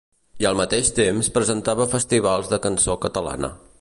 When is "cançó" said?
2.65-2.97